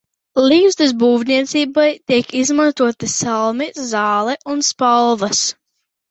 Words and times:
Ligzdas 0.43 0.91
būvniecībai 1.01 1.83
tiek 2.11 2.33
izmantoti 2.39 3.09
salmi, 3.15 3.67
zāle 3.91 4.33
un 4.55 4.63
spalvas. 4.69 5.43